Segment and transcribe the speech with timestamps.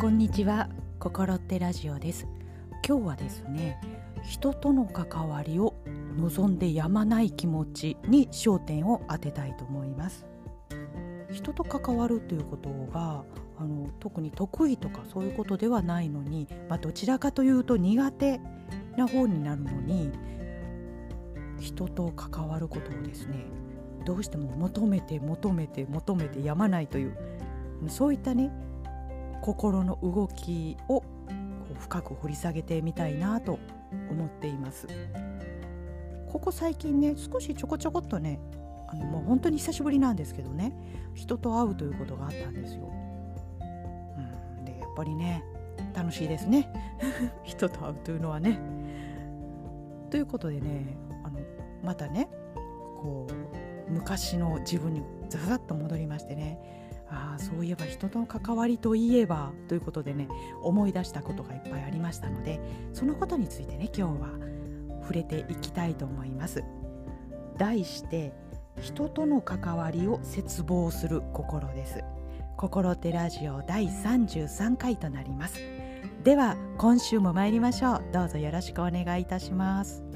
[0.00, 0.68] こんにちは。
[1.00, 2.28] 心ってラジオです。
[2.86, 3.80] 今日はですね
[4.22, 5.74] 人との関わりを
[6.16, 10.24] 望んでやまない気持ちに焦点を当てたいと思います。
[11.32, 13.24] 人と関わるということが
[13.58, 18.40] あの特に得意とかそういうことではないのに、まあ、どちらかというと苦手
[18.96, 20.12] な方になるのに
[21.58, 23.46] 人と関わることをですね
[24.04, 27.16] どうしても求めて求めて求めてやまないという
[27.88, 28.52] そういったね
[29.40, 31.02] 心の動きを
[31.78, 33.58] 深く掘り下げてみたいなと
[34.10, 34.86] 思っています
[36.28, 38.40] ここ最近ね少しちょこちょこっとね
[38.88, 40.72] あのもう本当に久しぶりなんですけどね
[41.14, 42.90] 人と会うということがあったんですよ。
[42.90, 45.44] うん、でやっぱりね
[45.94, 46.72] 楽しいですね
[47.44, 48.58] 人と会うというのはね。
[50.10, 51.40] ということでねあの
[51.82, 52.28] またね
[53.02, 53.26] こ
[53.88, 56.58] う昔の自分にザザッと戻りましてね
[57.10, 60.28] ああそういえば人との関わりといえばということでね
[60.62, 62.60] 思い出したことがいっぱいありましたので
[62.92, 64.28] そのことについてね今日は
[65.02, 66.62] 触れていきたいと思います。
[67.56, 68.32] 題して
[68.80, 72.04] 人との関わりを切望する心です。
[72.56, 75.60] 心手ラジオ第33回となります。
[76.24, 78.04] では今週も参りましょう。
[78.12, 80.07] どうぞよろしくお願いいたします。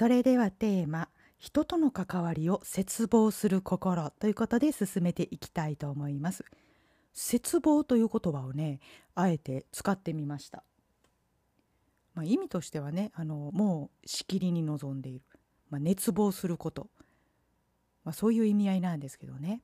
[0.00, 6.42] それではテーマ人との関わりを切望する心ということで進めていきたいと思います。
[7.12, 8.80] 切望という言葉をね
[9.14, 10.64] あえて使ってみました、
[12.14, 15.22] まあ、意味としてはねあのもうしきりに望んでいる、
[15.68, 16.88] まあ、熱望すること、
[18.02, 19.60] まあ、そういう意味合いなんですけどね。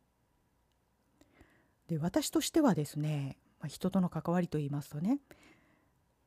[1.89, 5.19] で私としてはですね、まあ、人との関わりと言いますとね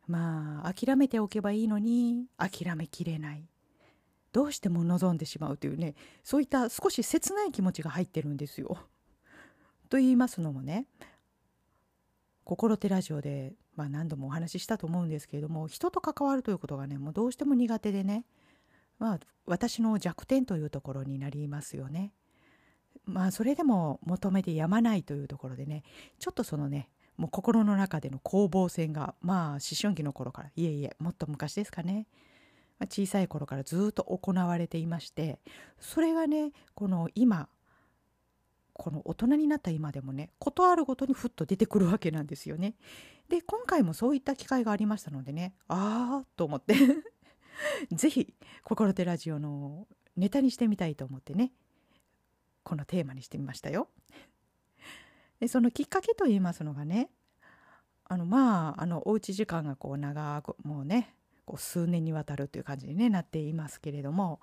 [0.07, 3.47] まあ諦めておけばいいのに諦めきれない。
[4.31, 8.77] どうしても望んでしまうというねそういった少し切ない気持ちが入ってるんですよ。
[9.89, 10.85] と言いますのもね
[12.43, 18.25] 心手ラジオで、まあ、何度もお話ししたと思うんですけれども人と関わるということがねもうどうしても苦手でね
[18.97, 22.13] まあ私の弱点というところになりますよね。
[23.05, 25.83] まあそれでも求めてやまないというところでね
[26.19, 32.07] ちょっとそのねもう心の中での攻防戦がまあ思春期の頃からいえいえもっと昔ですかね
[32.87, 35.39] 小さい頃からずっと行われていまして
[35.79, 37.49] それがねこの今
[38.73, 42.75] この大人になった今でもね事あるごとにふっと出てくるわけなんですよね。
[43.27, 46.75] で今回もそういった機会がありましたのでねああと思って
[47.91, 49.85] 是非心手ラジオの
[50.15, 51.51] ネタにしてみたいと思ってね
[52.63, 53.89] このテーマにしてみましたよ。
[55.41, 57.09] でそのきっかけと言いますのがね
[58.05, 61.15] あのまああのおうち時間がこう長くもうね
[61.49, 64.39] こう数年にわたるという感じに、ね、なっていますけれども、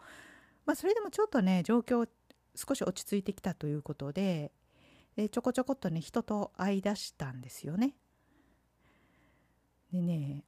[0.67, 2.09] まあ、それでもちょっとね状況
[2.56, 4.50] 少し落ち着いてきたということで
[5.15, 7.95] でちょこちょこっとね人と会いだしたんですよね。
[9.93, 10.43] でね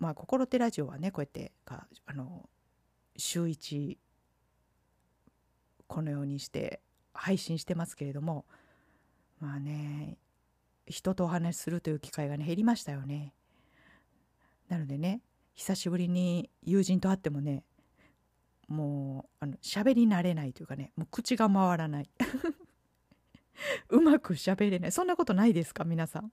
[0.00, 2.48] まあ「心手ラジオ」はねこうやってかあの
[3.16, 3.96] 週1
[5.86, 6.80] このようにして
[7.14, 8.44] 配信してますけれども
[9.38, 10.18] まあね
[10.84, 13.35] 人とお話しするという機会がね減りましたよね。
[14.68, 15.20] なのでね
[15.54, 17.64] 久しぶりに友人と会ってもね
[18.68, 22.10] もうあの喋り慣れないというかねもう口が回らない。
[23.88, 24.92] うまく喋れない。
[24.92, 26.32] そんなことないですか皆さん。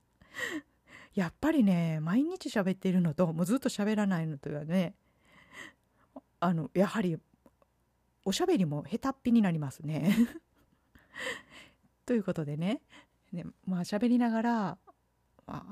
[1.14, 4.94] やっぱりね毎日喋っているのともうずっと喋らないのとはね
[6.40, 7.18] あのやはり
[8.24, 10.14] おしゃべりも下手っぴになりますね。
[12.04, 12.82] ということでね
[13.32, 14.78] ねまあ喋りながら
[15.46, 15.64] あ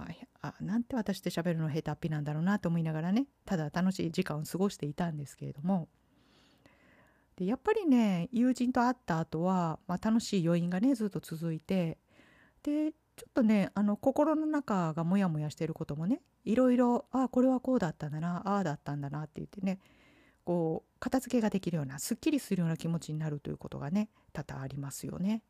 [0.43, 5.89] あなんて私って喋るの下手っぴなんだろうなと思いながらねただ楽しい時間を過ごしていたんですけれども
[7.37, 11.99] でやっぱりね友人と会った後は、まあ、楽しい余韻がねずっと続いて
[12.63, 19.79] でちょっとねあの心の中がモヤモヤしてることもねいろいろああこれはこうだったんだなああだったんだなって言ってね
[20.45, 25.43] こう片付けができるようなすっきりするような気持ちになるということがね多々ありますよね。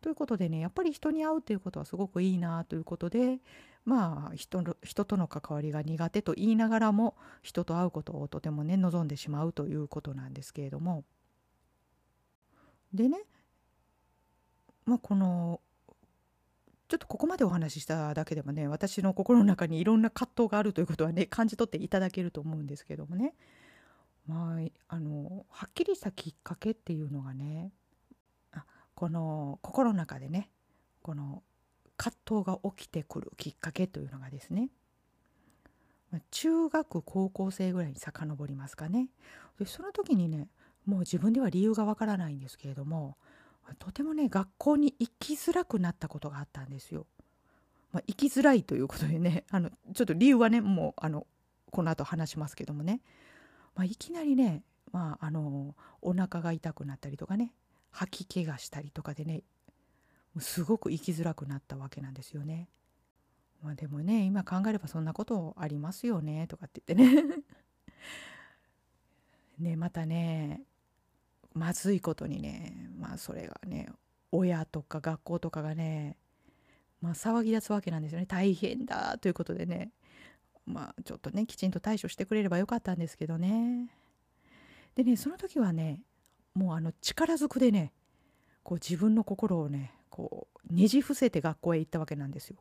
[0.00, 3.38] ということでねやっぱり人に会うということはすごくいいなということで
[3.84, 11.04] まあ人の人との関わりが苦手と言いながらも人と会うことをとてもね望んでしまうということなんですけれども。
[12.92, 13.18] でね
[14.86, 15.60] まあこの
[16.88, 23.34] ちょっとここまでお話ししただけでもね私の心の中にいろんな葛藤があるということはね感じ取っていただけると思うんですけどもね。
[24.26, 27.72] まああのはっきりしたきっかけっていうのがね
[28.98, 30.50] この心の中でね
[31.02, 31.44] この
[31.96, 34.70] 葛藤が起きてくるきっかけというのがですね
[36.32, 39.06] 中学高校生ぐらいに遡りますかね
[39.60, 40.48] でその時にね
[40.84, 43.16] もう自分では理由がわからないんですけれども
[43.78, 47.06] とてもね学校に行きづらくなったことがあったんですよ。
[47.92, 51.24] まあ、行きづらいということでね あのちょっと理由はねもうあの
[51.70, 53.00] この後話しますけどもね、
[53.76, 57.54] まあ、いきなりね、まあ、あのお腹が痛くなったりとかね
[57.90, 59.42] 吐き気がしたりとかでね
[60.38, 62.68] すごく生きづらくなったわけなんですよね。
[63.62, 67.42] まあでもね今考えればそんなことありますよねとかって言ってね。
[69.58, 70.62] ねまたね
[71.54, 73.90] まずいことにねまあそれがね
[74.30, 76.16] 親とか学校とかがね
[77.00, 78.26] まあ騒ぎ出すわけなんですよね。
[78.26, 79.92] 大変だということでね。
[80.66, 83.88] まあちょっとねきちんと対処してくれればよかったんですけどね。
[84.94, 86.02] でねその時はね
[86.58, 87.92] もうあの力ずくでね
[88.64, 92.56] こう自分の心をねこうねじ伏せて学校へ行ったわけなんですよ。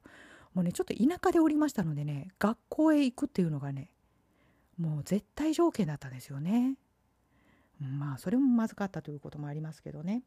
[0.54, 3.90] もうねちょっと田舎でおりましたのでね学校へ行くっていうのがね
[4.80, 6.76] もう絶対条件だったんですよね。
[7.80, 10.22] まあそれもまずかったということもありますけどね。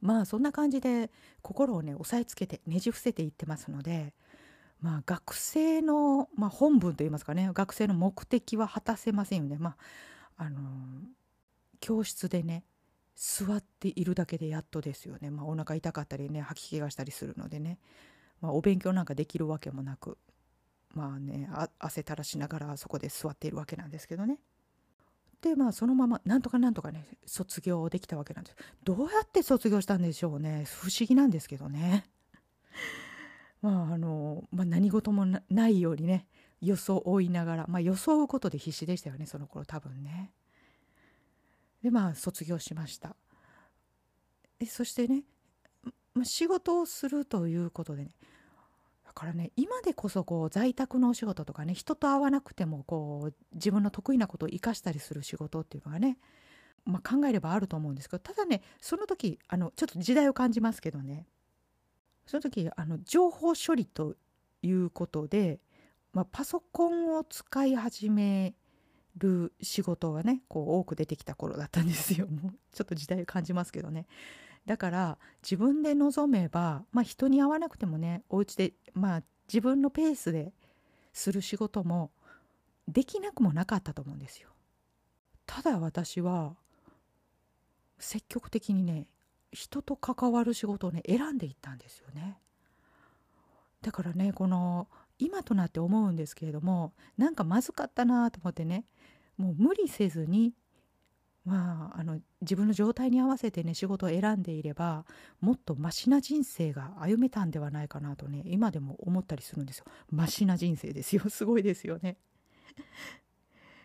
[0.00, 1.10] まあそんな感じで
[1.42, 4.14] 心をね押さえつけてねじ伏せていってますので
[4.80, 9.58] まあ学生の、まあ、本文といいますかね学生の目的は果たせませんよね。
[9.58, 9.76] まあ
[10.36, 10.60] あの、
[11.82, 12.64] 教室でね
[13.14, 15.30] 座っているだけでやっとですよね。
[15.30, 17.78] まあ、お腹痛かったりね吐き気がしたりするのでね、
[18.40, 20.16] まあ、お勉強なんかできるわけもなく
[20.94, 24.38] まあね汗垂らしながらそこで座っているわけなんですけどね。
[25.42, 30.64] でまあそのままなんとかなんとかね卒業できたわけなんですどうやって卒業したんでしょうね。
[30.66, 32.06] 不思議なんですけどね。
[33.60, 36.26] まああの、まあ、何事もないようにね
[36.60, 40.32] 予想を追いながらまあ装うことで必死でしたよねその頃多分ね。
[41.82, 43.16] でまあ卒業しました。
[44.58, 45.24] でそしてね、
[46.24, 48.10] 仕事をするということでね。
[49.04, 56.16] だからね今でこそこう在宅のお仕事とかね人と会わなくてもこう自分の得意なことを生かしたりする仕事っていうのがね、
[56.86, 61.26] まあ、考えればあると思うんですけどただねその時あのちょっと時代を感じますけどね。
[62.26, 64.14] その時あの情報処理と
[64.62, 65.60] いうことで、
[66.12, 68.54] まあ、パソコンを使い始め
[69.18, 74.06] る仕事がねこう多く出てきた頃だったんですよ もうちょっと時代を感じますけどね
[74.66, 80.52] だから自分で望めば、まあ、人に会わなくてもねお家でまあ自分のペースで
[81.12, 82.10] する仕事も
[82.88, 84.48] できなくもなかったと思うんですよ。
[85.46, 86.56] ただ私は
[87.98, 89.06] 積極的にね
[89.52, 92.38] 人と関わる仕事をね選んでいったんですよね。
[93.82, 94.88] だからねこの
[95.18, 98.84] 今となって思うんですけれどもなんかまずかったなと思ってね
[99.36, 100.54] もう無理せずに
[101.44, 105.04] まあ、あの自分の状態に合わせてね仕事を選んでいれば
[105.40, 112.16] もっとマシな人生が歩めたんではないかなとね今でも思ったりするんですよマシな人生ですよすごいですよね。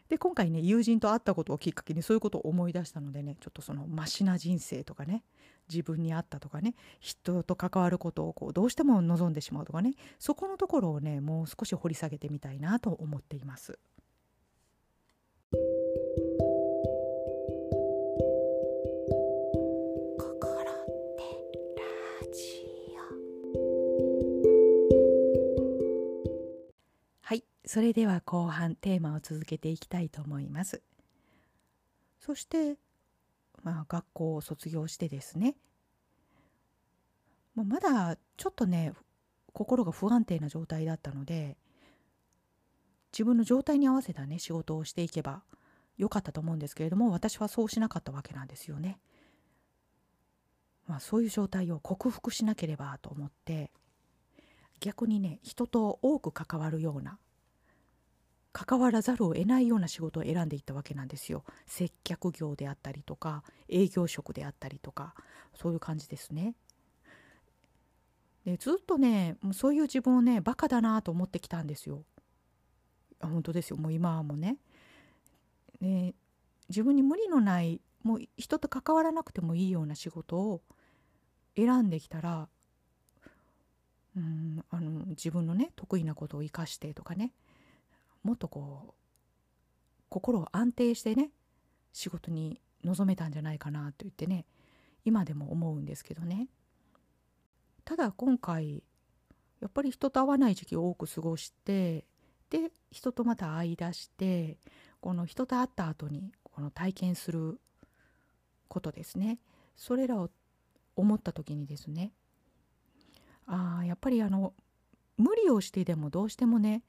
[0.09, 5.23] で今回ね友人と会ったことをきっかけにそういうことを思い出したのでねちょっとそのマシな人生とかね
[5.69, 13.77] 自分に合ったとかね人と関わることをこうどうしても望んでしまうとかねそこのところをねもう少し掘り下げてみたいなと思っています。
[27.67, 30.81] それでは後半テーマを続けていきたいと思います。
[32.19, 32.77] そして、
[33.61, 35.55] まあ、学校を卒業してですね、
[37.55, 38.93] まあ、まだちょっとね
[39.51, 41.57] 心が不安定な状態だったので
[43.11, 45.41] 自分の状態に合わせたね仕事をしていけば
[45.97, 48.99] よかったと思うんですけれども私はそうしなかったわけなんですよね。
[50.87, 53.71] まあ、そういう状態を克服しなければと思って
[54.79, 57.19] 逆にね人と多く関わるような
[58.65, 61.43] 関わらざるを得ないような仕事を選んでいったわけなんですよ。
[61.67, 65.13] 接客業であったりとか営業職であったりとか
[65.53, 66.55] そういう感じですね。
[68.45, 72.03] でずっとねもうそういう自分をねバカだなと思ってきたんですよ。
[73.21, 74.57] 本当ですよもう今はもうね。
[75.79, 76.15] ね
[76.67, 80.63] 自分に無理のないもう人と関わらなくてもいいような仕事を
[81.55, 82.49] 選んできたら
[84.15, 87.33] うんあの自分のね得意なことを生かしてとかね
[88.27, 88.93] もっとこう
[90.09, 91.29] 心を安定してね
[91.93, 94.45] 仕事に臨めたんじゃないかなと言ってね
[95.05, 96.49] 今でも思うんですけどね。
[97.85, 98.83] ただ今回
[99.61, 102.03] やっぱり人と会わない時期を多く過ごして
[102.49, 104.57] で人とまた会いだして
[104.99, 107.61] この人と会った後にこの体験する
[108.67, 109.39] ことですね。
[109.77, 110.29] それらを
[110.97, 112.11] 思った時にですね
[113.45, 114.53] あやっぱりあの
[115.15, 116.83] 無理をしてでもどうしてもね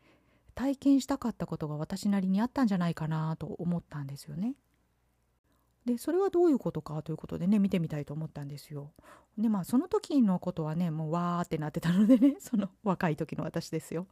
[0.58, 4.54] 体験したかったことが私なりにあったんじゃないかなと思ったんですよね。
[5.84, 8.90] でそれはどういうことかということでね見てみたいと思ったんですよ。
[9.38, 14.08] でまあその時のことはねもうわーってなってたのでね その若い時の私ですよ。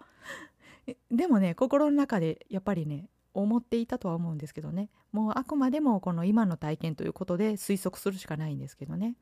[1.11, 9.17] でもね心の中でやっぱりね思っていたとは思うんですけどねもうあくまでもこの今の体験ということで推測するしかないんですけどね。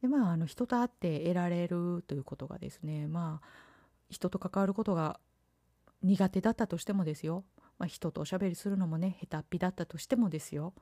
[0.00, 3.48] でまああの人と会って得られるということがですねまあ
[4.10, 5.18] 人と関わることが
[6.02, 7.44] 苦手だったとしてもですよ、
[7.78, 10.74] まあ、人とおしゃべりするのもね下手っぴだったとしてもですよ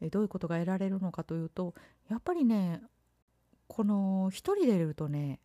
[0.00, 1.74] えどういうことが得られるのかというと
[2.08, 2.82] やっぱりね
[3.66, 5.40] この一人でいるとね、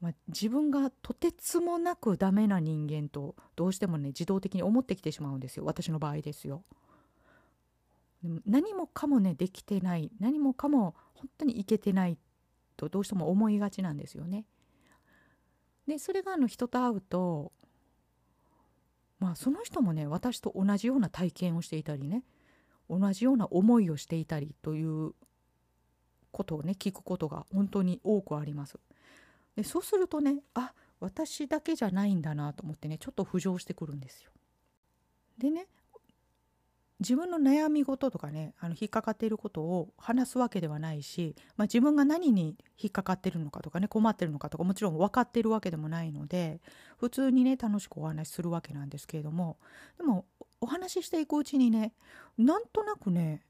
[0.00, 6.64] まあ、自分がとてつもなくダメな人間とどうしてもね自動的に思ってきてしまうんですよ私の場合ですよ。
[8.44, 12.18] 何もかもねできてない何もかも本当にいけてない
[12.76, 14.44] とどうしても思いがちなんですよね。
[15.86, 17.52] でそれがあの人と会うと
[19.20, 22.24] まあその人もね私と同じような体験をしていたりね
[22.88, 25.12] 同じような思いをしていたりという
[26.32, 28.78] ことをね聞くことが本当に多くあります。
[29.54, 34.30] でそうするとねあ私だけじゃないんだなと思ってねちょっと浮上してくるんですよ。
[35.38, 35.66] でね
[37.00, 46.60] 自分の悩み事とかねあの引っかかっていることを話すわけではないし、まあ、自分が何に引っかかってるのかとかね困ってるのかとかもちろん分かってるわけでもないので
[46.98, 49.56] 普通にね楽しくお話しするわけなんですけれども
[49.96, 50.26] でも
[50.60, 51.94] お話ししていくうちにね
[52.36, 53.40] なんとなくね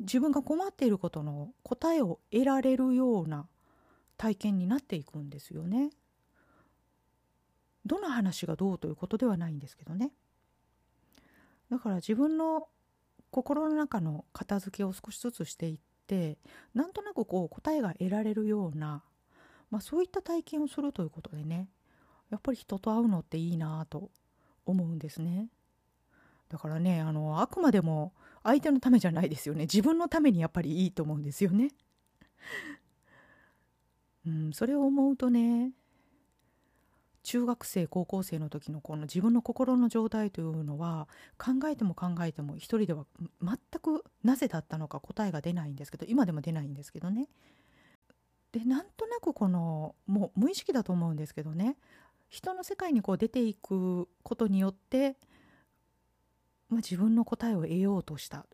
[0.00, 3.46] 自分が困っていることの答えを得られるような
[4.16, 5.90] 体験になっていくんですよね。
[7.86, 10.12] どの話がどうということではないんですけどね。
[11.70, 12.68] だから自分の
[13.30, 16.38] 心の中の片付けを少しずつしていって
[16.74, 19.02] なんとなくこう答えが得られるような、
[19.70, 21.68] まあ、そういった体験をするということでね
[22.30, 24.10] やっぱり人と会うのっていいなと
[24.66, 25.48] 思うんですね。
[26.48, 28.12] だからねあのあくまでも
[28.44, 31.70] 相手のためじゃないですよね自分のためにやっぱりいいと思うんですよね。
[34.26, 35.72] うん、それを思うとね
[37.24, 43.06] 中学生高校生の時のこの自分の心の状態というのは考えても考えても一人では
[43.42, 47.28] 全くなぜだったのか答えが出ないんですけど今でも出ないんですけどね。
[48.52, 51.76] でなんとなくこのもう無意識だと思うんですけどね。
[52.28, 55.16] 人の世界にこう出ていくことによって、
[56.68, 58.44] まあ、自分の答えを得ようとした、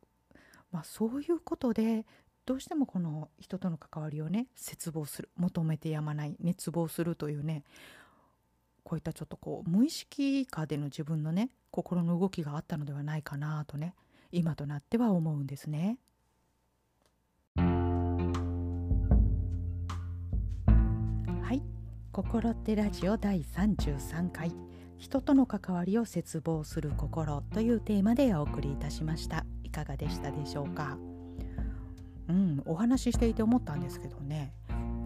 [0.70, 2.06] まあ、そういうことで
[2.46, 5.28] どうしてもこの人との関わりをね切望する。
[5.36, 6.36] 求めてやまない。
[6.40, 7.64] 熱望するというね。
[8.90, 13.94] こういったちょっとこう無意識下での自分のね心の動きがあったのではないかなとね
[14.32, 15.96] 今となっては思うんですね。
[17.56, 17.62] は
[21.52, 21.62] い
[22.10, 24.50] 「心ってラジオ」第33回
[24.98, 29.46] 「人との関わりを切望する心」というテーマでお送りいたしました。
[29.62, 30.98] いかがでしたでしょうか？
[32.26, 34.52] うんお話ししていて思ったんですけどね。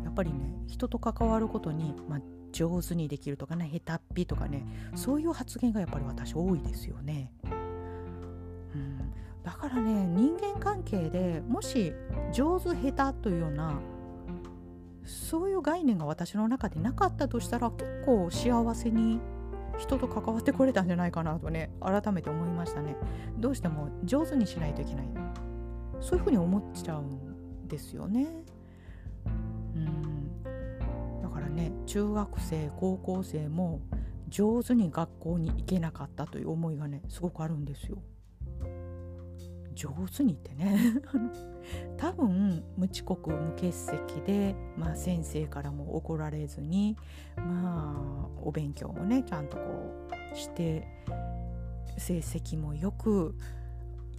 [0.04, 2.20] やっぱりね人と関わることに、まあ、
[2.54, 7.32] 上手にできるとかね下手っぴとかねそういう発言がやっぱり私多いですよね。
[8.74, 11.92] うん、だからね人間関係でもし
[12.32, 13.80] 上手下手というような
[15.04, 19.20] そういう概念が私の中でなかったとしたら結構幸せに
[19.76, 22.96] 人と関わってこれたんじゃないかなとね改めて思いましたね。
[23.36, 25.08] どうしても上手にしないといけない
[26.00, 28.28] そういうふうに思っちゃうんですよね。
[31.54, 33.80] ね中学生高校生も
[34.28, 38.02] 上手に学校に行けなかったという思いがねすごくあるんですよ。
[39.74, 40.78] 上手にってね
[41.98, 46.96] 多分無遅刻無欠席で、まあ、先生からも怒られずに
[47.36, 49.62] まあお勉強もねちゃんとこ
[50.32, 50.86] うして
[51.98, 53.34] 成績もよく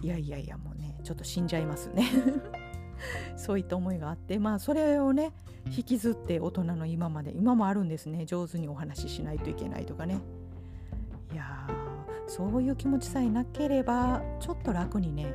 [0.02, 2.04] いやいやいやもうねちょっと死んじゃいますね
[3.36, 5.32] そういった思いがあってまあそれをね
[5.76, 8.24] 引きずって大人の今まで今もあるんですね。
[8.24, 10.18] 上手にお話ししないといけないとかね。
[11.32, 11.66] いや
[12.28, 15.34] そういう気持ちさえなければちょっと楽にね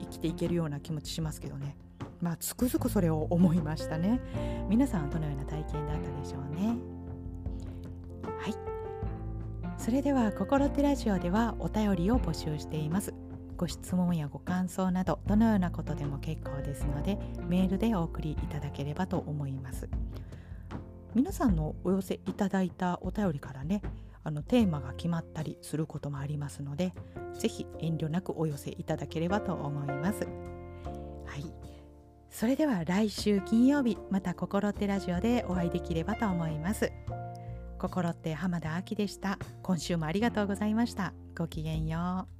[0.00, 1.76] 生きていけるような気持ちしますけどね。
[2.20, 4.20] まあつくづくそれを思いましたね。
[4.68, 6.76] 皆さんはどのような体験だったでしょうね。
[8.38, 8.54] はい。
[9.78, 13.13] それでは「心ってラジオ」ではお便りを募集しています。
[13.56, 17.18] ご質問やご感想などどのようなことでも結構ですので
[17.48, 19.88] メールでお送りいただければと思います。
[21.14, 23.82] 皆さんのお寄せいただいたお便りからね
[24.24, 26.92] あのテーマが決まったりすることもありますので
[27.34, 30.26] 是非遠慮なくお寄せいただければと思います。
[31.26, 31.52] はい。
[32.30, 36.90] それでは来週金曜日また心ってラジオでお会いできればと思います。
[37.78, 39.38] 心って浜田亜希でした。
[39.62, 41.12] 今週もありがとうございました。
[41.36, 42.33] ごきげんよう。